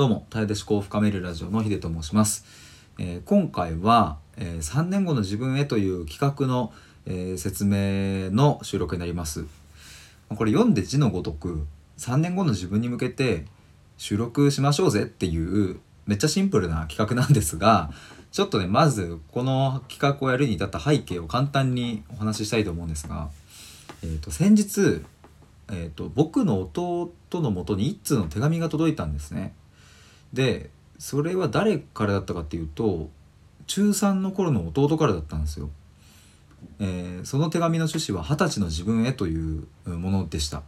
[0.00, 2.46] どうも、タイで思考を深めるラジオのヒデと申します。
[2.98, 6.72] えー今回は、えー3年後の自分へという企画の、
[7.04, 9.44] えー説明の収録になります。
[10.30, 11.66] これ読んで字のごとく、
[11.98, 13.44] 3年後の自分に向けて
[13.98, 17.90] 収録しましょうぜっていう、めっちゃシンプルな企画なんですが、
[18.32, 23.28] ちょっとね、まずこの企画をやるに至った背景を簡単にお話ししたいと思うんですが、
[24.02, 25.02] えー、と先日、
[25.68, 29.52] えー、と僕の弟のもとに一通の手紙が届いたんですね。
[30.32, 33.08] でそれは誰からだったかっていうと
[33.66, 35.70] 中3の頃の弟からだったんですよ。
[36.78, 40.62] えーその手紙の趣旨は「二十歳の自分へ」というものでした。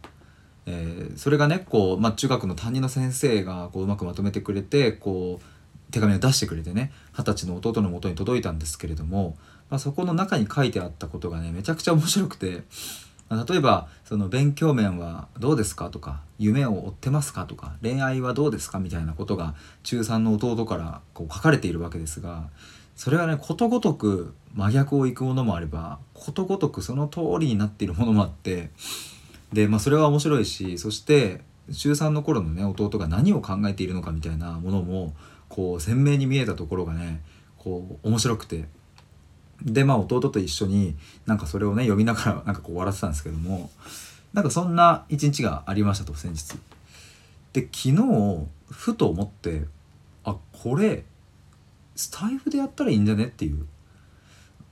[0.65, 9.37] えーそれがねこう、まあ、中学の担任の先生がこううまくまとめてくれてこう手紙を出してくれてね二十歳の弟のもとに届いたんですけれども、
[9.69, 12.63] まあ、そこの中に書いてあったことがねめちゃくちゃ面白くて
[13.35, 22.49] 例えばその勉強面はどうですかとか夢を追ってますかとか恋愛はどうですかみたいなことが中3の弟からこう書かれているわけですが
[22.95, 28.69] それがねことごとく真逆をいくものもあればことごとくその通りになっているものもあって
[29.51, 35.15] で、まあ、それは面白いしそして中3の頃のね弟が何を考えているのかみたいなものも
[35.49, 37.21] こう鮮明に見えたところがね
[37.57, 38.65] こう面白くて。
[39.65, 43.69] でまあ弟と一緒になんかそれをね読みながらなんかこう笑ってたんですけども
[44.33, 46.57] なんかそんな一日がありましたと先日。
[47.53, 49.65] で昨日ふと思って
[50.23, 51.03] あこれ
[51.95, 53.67] スタイフでやったらいいんじゃねっていう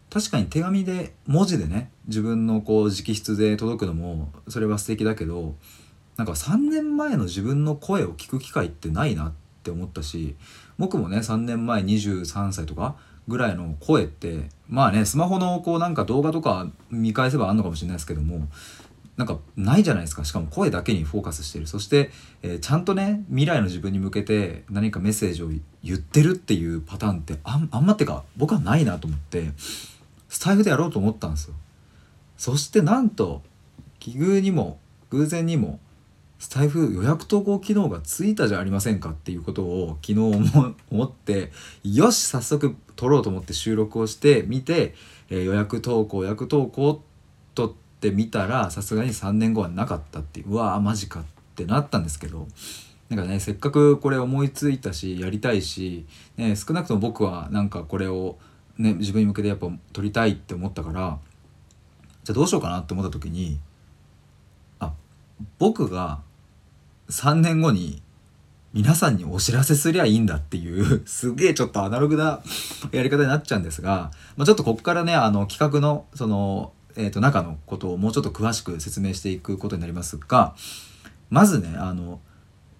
[0.10, 5.56] 確かに手紙で文字でね自分のこう直筆で届くのもそれは素敵だけど
[6.18, 9.32] なんか3年前の自分の声を聞く機会ってないなっ
[9.62, 10.36] って思ったし
[10.80, 12.96] 僕もね3年前23歳とか
[13.28, 18.48] ぐらいの声ってまあねスマホのこうなんか動画とか見返せばあんのかもしれないですけども
[19.18, 20.26] なんかないじゃないですか。
[20.26, 21.68] しかも声だけにフォーカスしてる。
[21.68, 22.10] そして、
[22.42, 25.50] えーちゃんとね未来の自分に向けて何かメッセージを
[25.84, 29.52] 言ってるっていうパターンってあんあんまってか僕はないなと思って
[30.28, 31.54] スタイフでやろうと思ったんですよ。
[32.38, 33.44] そしてなんと
[34.00, 34.80] 奇遇にも
[35.12, 35.80] 偶然にも
[36.42, 41.52] スタイフ予約投稿機能がついたじゃありませんかっていうことを昨日思 って
[41.84, 44.96] よし早速撮ろうと思って収録をして見て、
[45.30, 47.04] えー予約投稿予約投稿
[47.54, 51.24] 撮ってみたらさすがに3年後はなかったっていううわーマジかっ
[51.56, 52.48] てなったんですけど
[53.10, 58.40] なんかねせっかくこれ思いついたしやりたいし、ね、少なくとも僕はなんかこれを、
[58.80, 61.20] ね、自分に向けてやっぱ撮りたいって思ったから
[62.24, 63.60] じゃあどうしようかなって思った時に
[64.80, 64.92] あ
[65.60, 66.20] 僕が
[67.12, 68.02] 3年後に
[68.74, 72.42] 皆さんにお知らせすりゃいいんだっていう すげえちょっとアナログな
[72.92, 80.56] やり方になっちゃうんですが、まあ、ちょっとここからねあの企画のその、えー、と中のことをもうちょっと詳しく説明していくことになりますが
[81.30, 82.22] まずねあの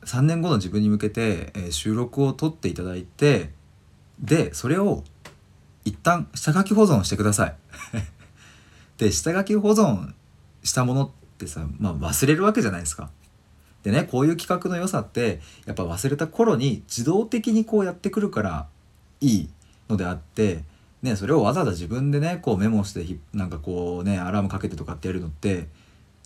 [0.06, 3.54] 3年後の自分に向けて、えー収録を撮っていただいて
[4.20, 5.04] でそれを
[5.84, 7.56] 一旦下書き保存してください。
[8.98, 10.14] で下書き保存
[10.64, 13.10] したものってさ、まあ、忘れるわけじゃないですか。
[13.84, 18.68] でねこういう企画の良さってやっぱ忘れた頃に自動的にこうやってくるから
[19.22, 19.50] いい
[19.90, 20.64] のであって、
[21.02, 25.68] ね、それをわざわざ自分でねこうメモしてなんかこうねアラームかけてとかってやるのって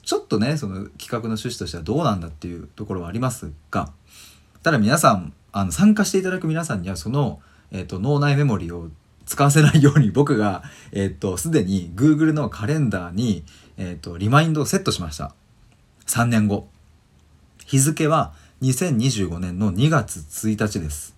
[0.02, 3.92] ちょっとねその企画の趣旨としてはどうなんだっていうところはありますが
[4.64, 8.90] ただ皆さんあの参加していただく皆さんにはその、えー、と脳内メモリーを
[9.26, 13.44] 使わせないように僕が、えっとすでに Google のカレンダーに、
[13.78, 15.34] えっとリマインドをセットしました。
[16.08, 16.68] 3年後。
[17.66, 21.16] 日付は2025年の2月1日です。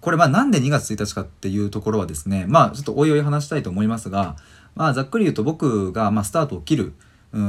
[0.00, 4.36] これまあなんで2月1日かっていうところはですねまあちょっとおいおい話したいと思いますが
[4.74, 6.92] まあざっくり言うと僕がまあスタートを切る、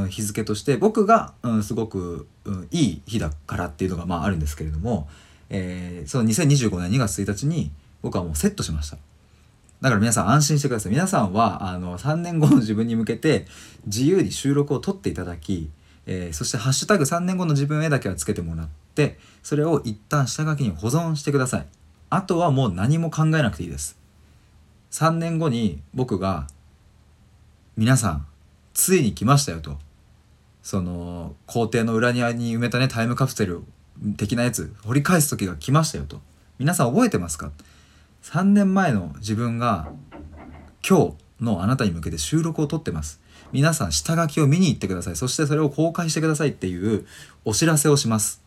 [0.09, 5.09] 日付として僕が、うん、すごく、うん、いい日だからっていうのがまああるんですけれども、
[5.49, 7.71] えーその2025年2月1日に
[8.03, 8.97] 僕はもうセットしました。
[9.81, 10.91] だから皆さん安心してください。
[10.91, 13.47] 皆さんはあの3年後の自分に向けて
[13.87, 15.69] 自由に収録を撮っていただき、
[16.05, 21.67] えーそして「ハッシュタグ #3 年後の自分へ」だけはつけてもらってそれを一旦下書きに保存してください。
[22.09, 23.97] あとはもう何も考えなくていいです。
[24.91, 26.47] 3年後に僕が
[27.77, 28.25] 「皆さん
[28.73, 29.79] ついに来ましたよ」と。
[30.63, 33.63] その校庭の裏庭に埋めたねタイムカプセル
[34.17, 36.21] 的なやつ掘り返す時が来ましたよと。
[36.59, 37.51] 皆さん覚えてますか
[38.23, 39.91] ？3年前の自分が
[40.87, 43.19] 今日のあなたに向けて収録を撮ってます。
[43.53, 45.15] 皆さん下書きを見に行ってください。
[45.15, 47.05] そしてそれを公開してくださいっていう
[47.45, 48.41] お知らせをします。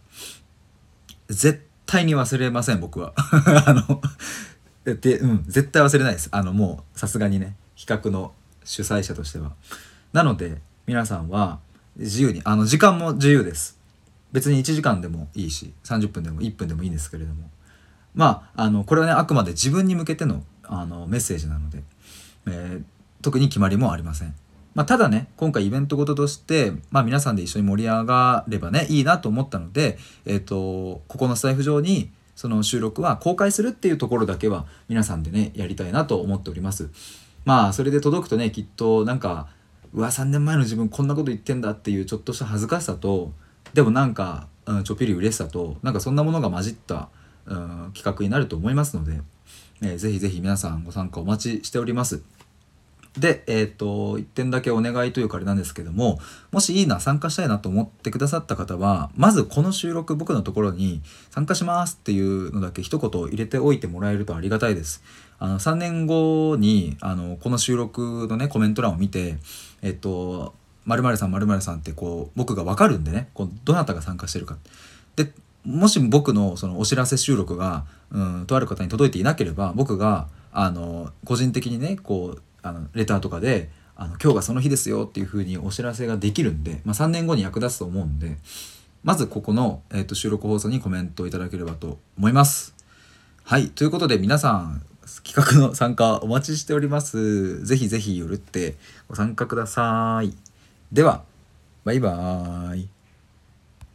[1.29, 3.13] 絶対に忘れません僕は。
[3.17, 4.01] あの
[4.85, 6.29] でうん絶対忘れないです。
[6.33, 8.33] あのもうさすがにね企画の
[8.65, 9.53] 主催者としては。
[10.13, 11.59] なので皆さんは
[11.97, 13.79] 自由にあの時間も自由です。
[14.33, 17.51] 別に1時間でもいいし30分でも1分でもいいんですけれども。
[18.15, 21.83] まああのこれはねあくまで自分に向けてのあのメッセージなので、
[22.47, 22.85] えー、
[23.23, 24.35] 特に決まりもありません。
[24.75, 36.91] まあ、ただね今回イベントごととして、まあ、皆さんで一緒に盛り上がればねいいなと思ったので、えーと、ここのスタイフ上にその収録は公開するっていうところだけは皆さんでねやりたいなと思っております。
[37.45, 39.49] まあそれで届くとねきっとなんか
[39.93, 43.33] うわ3年前の自分こんなこと言ってんだっていうちょっとした恥ずかしさと
[43.75, 47.09] でもなんか、うん、ちょっぴり嬉しさとなんかそんなものが混じった、
[47.47, 49.21] うん、企画になると思いますので、
[49.83, 52.23] えー、ぜひぜひ皆さんご参加お待ちしております。
[53.19, 56.19] で、えっ、ー、と、1点だけお願いというかあれなんですけども、
[56.51, 61.01] もしいいな、参加したいなと思ってくださった方は、まずこの収録、僕のところに
[61.31, 65.03] 参加しますっていうのだけ一言入れておいてもらえるとありがたいです。
[65.39, 69.39] あの、3年後に、あの、この収録のね、コメント欄を見て、
[69.83, 70.55] えっ、ー、と、
[70.87, 74.59] 〇〇さん〇〇さんってこう、僕がわかるんでね、こうどなたが参加してるか。
[75.17, 75.33] で、
[75.65, 88.39] もし僕のそのお知らせ収録が、うん、とある方に届いていなければ、僕が、あの、個人的にね、こう、あのレターとかであの今日がその日ですよっていう風にお知らせができるんで、まあ、3年後に役立つと思うんで
[89.05, 92.75] まずここの、えーと、収録放送にコメントいただければと思います。
[93.45, 94.83] はいということで皆さん
[95.23, 97.63] 企画の参加お待ちしております。
[97.65, 98.77] ぜひぜひよるって
[99.07, 100.35] ご参加ください。
[100.91, 101.23] では
[101.85, 103.04] バイバーイ。